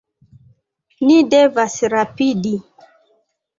Ni 1.09 1.19
devas 1.35 1.77
rapidi! 1.95 2.57